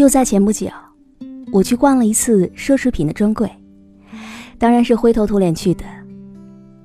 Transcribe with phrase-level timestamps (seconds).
[0.00, 0.66] 就在前不久，
[1.52, 3.46] 我去逛了一次奢侈品的专柜，
[4.56, 5.84] 当然是灰头土脸去的。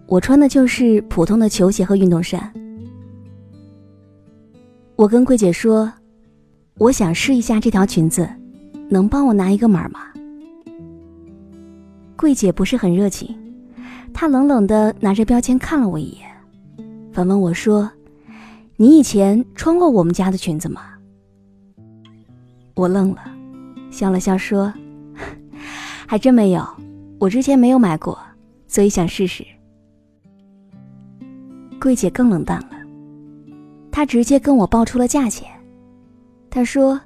[0.05, 2.51] 我穿的就是普通的球鞋和运动衫。
[4.97, 5.89] 我跟柜姐说
[6.77, 8.27] ：“我想试一下这条裙子，
[8.89, 10.01] 能帮我拿一个码吗？”
[12.19, 13.33] 柜姐不是很热情，
[14.13, 16.29] 她冷冷的拿着标签看了我一眼，
[17.13, 17.89] 反问我说
[18.75, 20.81] ：“你以前穿过我们家的裙子吗？”
[22.75, 23.21] 我愣了，
[23.89, 24.73] 笑了笑说
[26.05, 26.67] ：“还真没有，
[27.19, 28.19] 我之前没有买过，
[28.67, 29.45] 所以想试试。”
[31.79, 32.69] 柜姐更冷淡了。
[33.91, 35.49] 她直接跟我报出了价钱，
[36.49, 36.99] 她说：“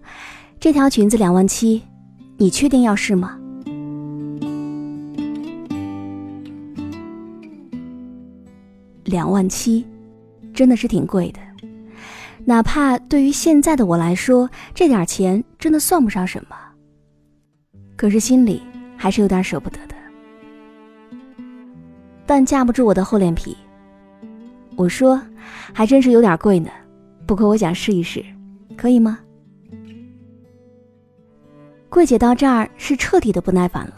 [0.59, 1.83] 这条裙子两万七，
[2.37, 3.37] 你确定要试吗？”
[9.05, 9.85] 两万七，
[10.53, 11.39] 真的是挺贵的，
[12.49, 16.55] 哪怕对于现在的我来说，这点钱真的算不上什么。
[17.95, 18.59] 可是心里
[18.97, 19.93] 还是有点舍不得的，
[22.25, 23.55] 但架不住我的厚脸皮。
[24.75, 25.21] 我说，
[25.71, 26.71] 还真是有点贵呢，
[27.27, 28.25] 不过我想试一试，
[28.75, 29.19] 可以吗？
[31.87, 33.93] 柜姐到这儿是彻底的不耐烦了。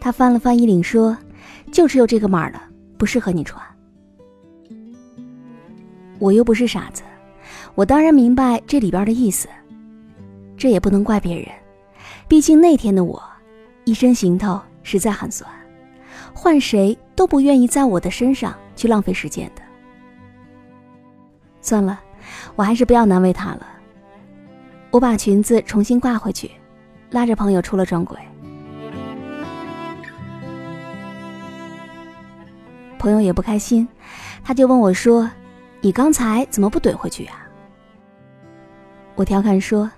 [0.00, 1.16] 她翻了翻衣领说
[1.70, 2.60] ：“就只有这个码了，
[2.98, 3.64] 不适合你穿。”
[6.18, 7.02] 我又不是傻子，
[7.74, 9.48] 我当然明白这里边的意思。
[10.56, 11.46] 这也不能怪别人，
[12.26, 13.22] 毕竟那天的我，
[13.84, 15.48] 一身行头实在很酸，
[16.34, 18.54] 换谁都不愿意在我的身上。
[18.78, 19.62] 去浪费时间的，
[21.60, 21.98] 算了，
[22.54, 23.66] 我还是不要难为他了。
[24.92, 26.48] 我把裙子重新挂回去，
[27.10, 28.16] 拉着朋友出了专柜。
[33.00, 33.88] 朋友也不开心，
[34.44, 35.28] 他就问我说
[35.80, 37.32] ：“你刚才怎么不怼回去呀？”
[39.16, 39.90] 我调侃说：“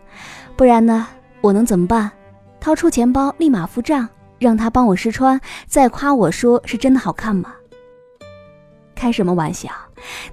[0.56, 1.06] 不然呢？
[1.40, 2.10] 我能怎么办？
[2.58, 4.08] 掏出钱包立马付账，
[4.38, 7.54] 让他帮我试穿，再夸我说是真的好看吗？”
[8.94, 9.70] 开什么玩笑，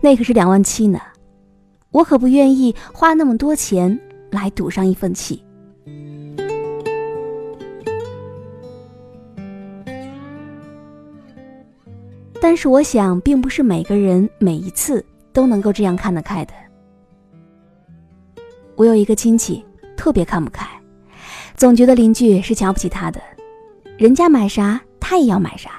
[0.02, 1.00] 那可是两万七呢，
[1.92, 3.98] 我可不愿意花那么多钱
[4.30, 5.42] 来赌上一份气。
[12.42, 15.04] 但是我想，并不是每个人每一次
[15.38, 16.54] 都能够这样看得开的。
[18.76, 19.64] 我有一个亲戚
[19.96, 20.66] 特别看不开，
[21.56, 23.22] 总觉得邻居是瞧不起他的，
[24.00, 25.70] 人家买啥他也要买啥，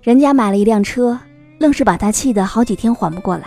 [0.00, 1.18] 人家买了一辆车。
[1.58, 3.46] 愣是把他气得好几天缓不过来，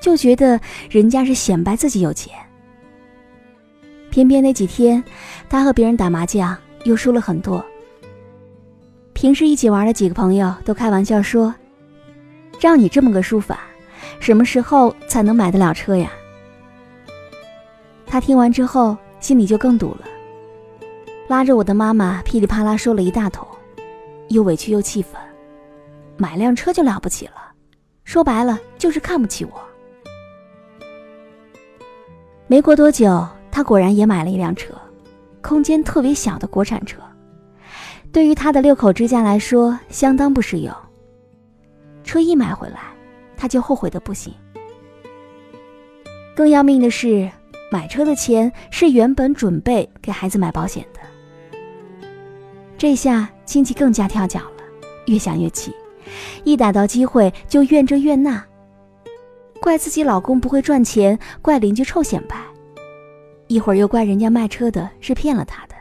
[0.00, 0.58] 就觉得
[0.88, 2.34] 人家是显摆自己有钱。
[4.10, 5.04] 偏偏那几天，
[5.50, 7.62] 他和别人打麻将又输了很多。
[9.12, 11.54] 平时一起玩的几个朋友都开玩笑说
[12.58, 13.60] ：“照你这么个输法，
[14.20, 16.10] 什么时候才能买得了车呀？”
[18.06, 20.06] 他听完之后心里就更堵了，
[21.28, 23.46] 拉着我的妈妈噼里啪啦说了一大通，
[24.28, 25.20] 又委屈又气愤。
[26.16, 27.52] 买辆车就了不起了，
[28.04, 29.52] 说白了就是看不起我。
[32.46, 34.72] 没过多久，他果然也买了一辆车，
[35.42, 37.02] 空间特别小的国产车，
[38.12, 40.72] 对于他的六口之家来说相当不实用。
[42.06, 42.80] 车一买回来，
[43.36, 44.32] 他就后悔的不行。
[46.34, 47.30] 更要命的是，
[47.70, 51.00] 买车的钱是原本准备给孩子买保险的。
[52.78, 54.62] 这下亲戚更加跳脚了，
[55.06, 55.72] 越想越气。
[56.44, 58.42] 一逮到机会就怨这怨那，
[59.60, 62.36] 怪自己老公不会赚钱，怪邻居臭显摆，
[63.48, 65.75] 一会儿又怪人家卖车的是骗了他的。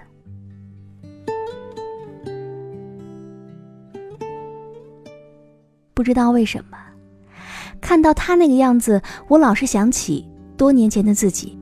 [6.05, 6.77] 不知道为什么，
[7.81, 10.23] 看到他那个样子，我老是想起
[10.55, 11.57] 多年前的自己。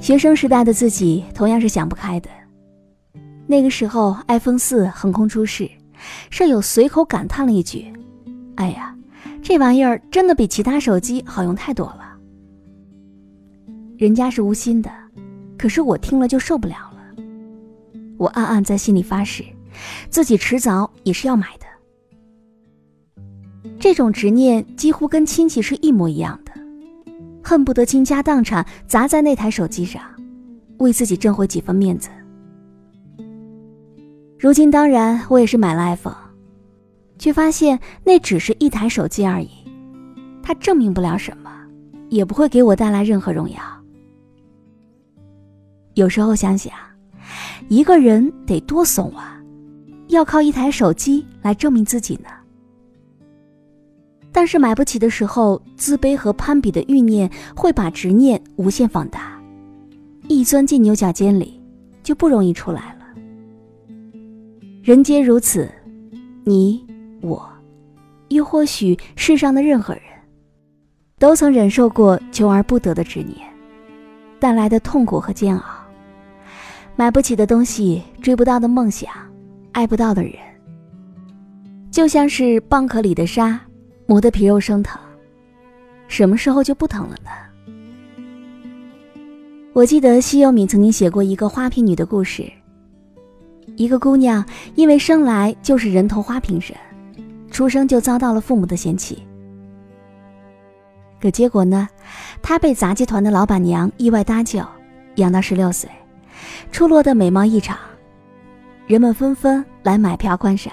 [0.00, 2.30] 学生时代的自己同样是想不开的。
[3.48, 5.68] 那个时候，iPhone 四横空出世，
[6.30, 7.92] 舍友随口感叹了一句
[8.54, 8.96] ：“哎呀，
[9.42, 12.16] 这玩意儿真的比其他手机好用太多了。”
[13.98, 14.88] 人家是无心的，
[15.58, 17.24] 可是我听了就受不了了。
[18.16, 19.44] 我暗暗在心里发誓，
[20.08, 21.66] 自己迟早也是要买的。
[23.78, 26.52] 这种执念几乎跟亲戚是一模一样的，
[27.42, 30.02] 恨不得倾家荡产砸在那台手机上，
[30.78, 32.08] 为自己挣回几分面子。
[34.38, 36.14] 如今当然，我也是买了 iPhone，
[37.18, 39.50] 却发现那只是一台手机而已，
[40.42, 41.50] 它证明不了什么，
[42.08, 43.56] 也不会给我带来任何荣耀。
[45.94, 46.72] 有时候想想，
[47.68, 49.39] 一个人得多怂啊，
[50.10, 52.28] 要靠一台手机来证明自己呢。
[54.32, 59.40] 但是买不起的时候，自卑和攀比的欲念会把执念无限放大，
[60.28, 61.60] 一钻进牛角尖里，
[62.02, 63.00] 就不容易出来了。
[64.82, 65.68] 人皆如此，
[66.44, 66.86] 你
[67.20, 67.48] 我，
[68.28, 70.02] 又或许世上的任何人，
[71.18, 73.36] 都曾忍受过求而不得的执念
[74.38, 75.64] 带来的痛苦和煎熬。
[76.96, 79.10] 买不起的东西，追不到的梦想，
[79.72, 80.32] 爱不到的人，
[81.90, 83.60] 就像是蚌壳里的沙，
[84.06, 85.00] 磨得皮肉生疼。
[86.08, 87.30] 什么时候就不疼了呢？
[89.72, 92.50] 我记得西柚敏曾经写过一个花瓶女的故事。
[93.76, 94.44] 一个姑娘
[94.74, 96.76] 因为生来就是人头花瓶身，
[97.50, 99.22] 出生就遭到了父母的嫌弃。
[101.20, 101.88] 可结果呢，
[102.42, 104.60] 她被杂技团的老板娘意外搭救，
[105.14, 105.88] 养到十六岁。
[106.72, 107.78] 出落的美貌异常，
[108.90, 110.72] 人们纷纷来买票观赏。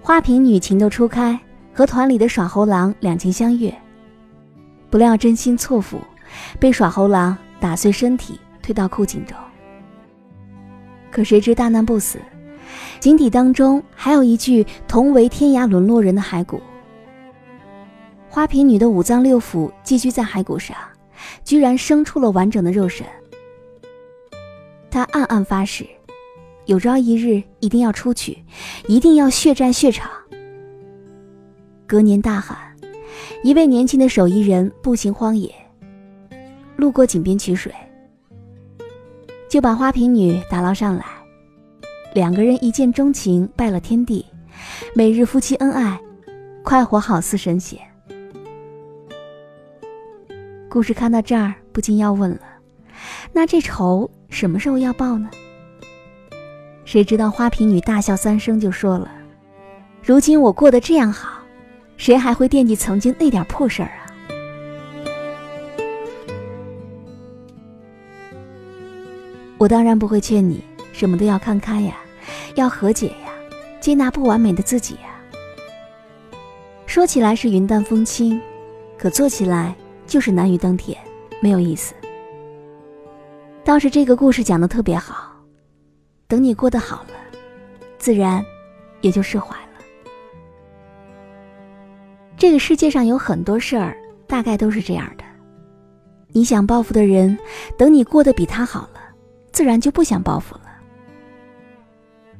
[0.00, 1.36] 花瓶女情窦初开，
[1.74, 3.76] 和团里的耍猴郎两情相悦，
[4.88, 5.98] 不料真心错付，
[6.60, 9.36] 被耍猴郎打碎身体，推到枯井中。
[11.10, 12.20] 可谁知大难不死，
[13.00, 16.62] 井底当中还有一具同为天涯沦落人的骸骨。
[18.28, 20.76] 花瓶女的五脏六腑寄居在骸骨上，
[21.42, 23.04] 居然生出了完整的肉身。
[24.88, 25.86] 他暗暗发誓，
[26.66, 28.36] 有朝一日一定要出去，
[28.88, 30.10] 一定要血债血偿。
[31.86, 32.58] 隔年大旱，
[33.44, 35.54] 一位年轻的手艺人步行荒野，
[36.76, 37.72] 路过井边取水，
[39.48, 41.04] 就把花瓶女打捞上来。
[42.14, 44.26] 两个人一见钟情，拜了天地，
[44.92, 46.00] 每日夫妻恩爱，
[46.64, 47.78] 快活好似神仙。
[50.68, 52.40] 故事看到这儿，不禁要问了：
[53.32, 54.10] 那这仇？
[54.28, 55.30] 什么时候要报呢？
[56.86, 59.10] 谁知道花瓶女大笑三声，就说了
[60.00, 61.42] ：“如今我过得这样好，
[61.96, 64.06] 谁还会惦记曾经那点破事儿啊？”
[69.58, 70.62] 我当然不会劝你
[70.92, 71.96] 什么都要看开呀，
[72.54, 73.32] 要和解呀，
[73.80, 75.00] 接纳不完美的自己呀。
[76.86, 78.40] 说起来是云淡风轻，
[78.96, 79.74] 可做起来
[80.06, 80.96] 就是难于登天，
[81.42, 81.94] 没有意思。
[83.64, 85.35] 倒是这个故事讲的特别好，
[86.28, 87.14] 等你过得好了，
[87.98, 88.44] 自然
[89.00, 89.62] 也就释怀了。
[92.36, 93.96] 这个世界上有很多事儿，
[94.26, 95.24] 大概都是这样的。
[96.28, 97.38] 你想报复的人，
[97.78, 99.00] 等你过得比他好了，
[99.52, 100.62] 自然就不想报复了；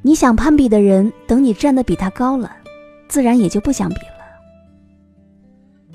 [0.03, 2.55] 你想攀比的人，等你站得比他高了，
[3.09, 4.17] 自然也就不想比了。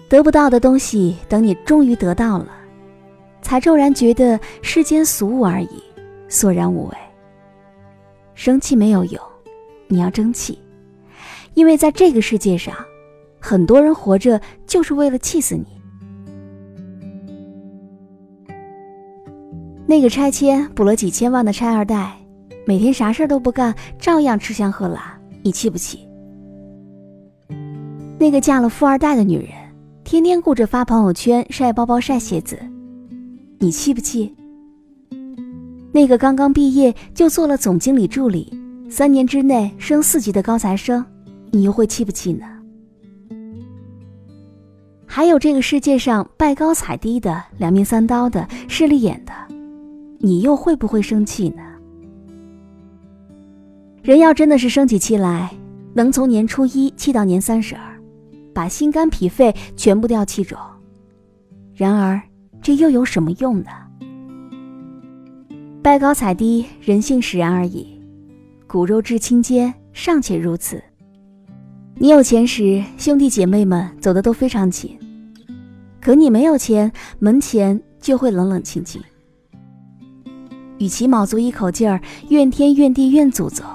[0.08, 2.48] 得不到的东西，等你终于得到了。
[3.42, 5.84] 才骤然觉得世间俗物而已，
[6.30, 6.98] 索然无味。
[8.34, 9.22] 生气没有用，
[9.88, 10.58] 你要争气，
[11.54, 12.74] 因为在这个世界上，
[13.40, 15.66] 很多人活着就是为了气死你。
[19.86, 22.18] 那个拆迁补了几千万的拆二代，
[22.66, 26.08] 每天啥事儿都不干，照样吃香喝辣，你气不气？
[28.18, 29.50] 那个嫁了富二代的女人，
[30.04, 32.58] 天天顾着发朋友圈、晒包包、晒鞋子。
[33.60, 34.34] 你气不气？
[35.92, 38.52] 那个刚刚毕业就做了总经理助理，
[38.90, 41.06] 三年之内升四级的高材生，
[41.52, 42.46] 你又会气不气呢？
[45.06, 49.34] 还有这个世界上拜高踩低的、两面三刀的、势利眼的，
[50.20, 51.62] 你又会不会生气呢？
[54.02, 55.54] 人要真的是生起气来，
[55.94, 58.00] 能从年初一气到年三十儿，
[58.54, 60.58] 把心肝脾肺全部掉气肿。
[61.76, 62.22] 然而。
[62.64, 63.72] 这又有什么用呢？
[65.84, 68.00] 拜高踩低，人性使然而已。
[68.68, 70.82] 骨肉至亲间尚且如此，
[71.96, 74.92] 你有钱时，兄弟姐妹们走的都非常紧；
[76.00, 79.02] 可你没有钱，门前就会冷冷清清。
[80.78, 83.66] 与其卯足一口劲儿怨天怨地怨祖宗，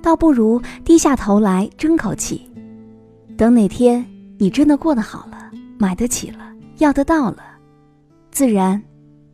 [0.00, 2.48] 倒不如低下头来争口气。
[3.36, 4.06] 等哪天
[4.38, 7.38] 你真的过得好了，买得起了，要得到了。
[8.30, 8.80] 自然，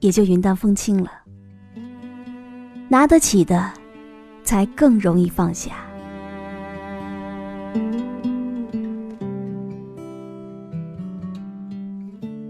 [0.00, 1.10] 也就云淡风轻了。
[2.92, 3.72] 拿得起的，
[4.44, 5.70] 才更容易放下。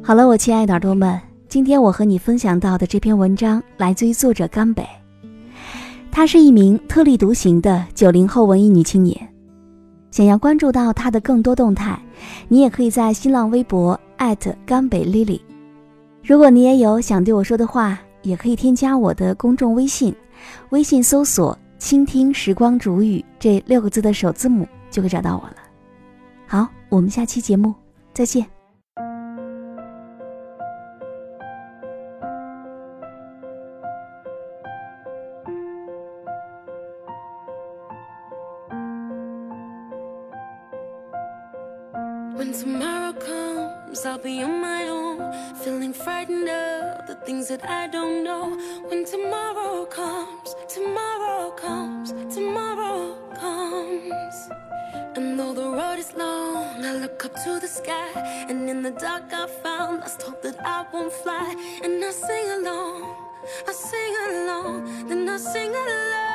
[0.02, 1.16] 好了，我亲爱的耳朵们，
[1.48, 4.84] 今天我和你分享到的这篇文章来自于作者甘北，
[6.10, 9.16] 她是一名特立独行的九零后文艺女青年。
[10.10, 11.96] 想要关注到她的更多动态，
[12.48, 15.40] 你也可以在新浪微博艾特甘北 Lily。
[16.24, 20.12] 如果你也有想对我说的话，也可以添加我的公众微信，
[20.70, 25.56] 微信搜索倾听时光煮雨这六个字的首字母就会找到我了。
[26.46, 27.74] 好我们下期节目
[28.12, 28.46] 再见。
[43.92, 45.18] times I'll be on my own
[45.56, 48.56] Feeling frightened of the things that I don't know.
[48.88, 54.34] When tomorrow comes, tomorrow comes, tomorrow comes.
[55.16, 58.10] And though the road is long, I look up to the sky.
[58.48, 61.54] And in the dark I found I hope that I won't fly.
[61.84, 63.14] And I sing along,
[63.68, 66.31] I sing along, then I sing along.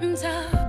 [0.00, 0.59] 감 사.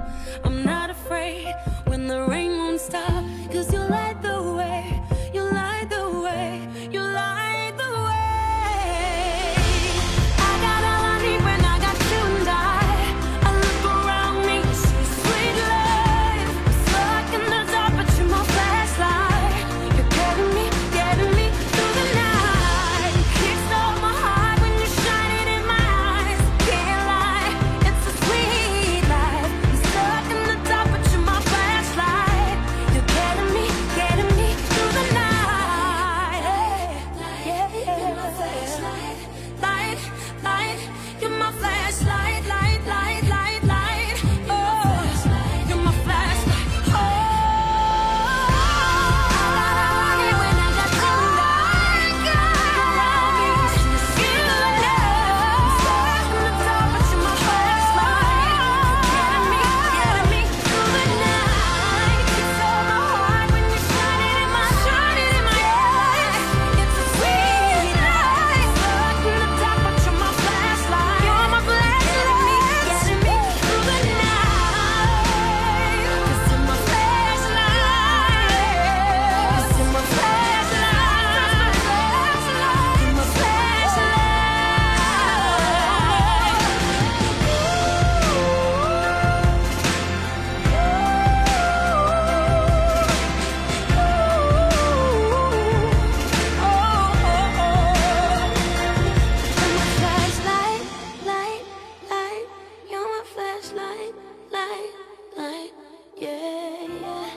[103.73, 104.13] Light,
[104.51, 104.91] light,
[105.37, 105.71] light,
[106.17, 107.29] yeah, yeah.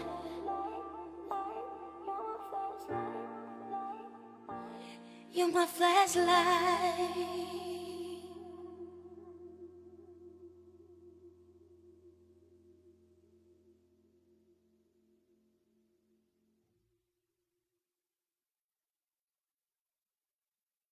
[5.32, 6.24] You're my flashlight.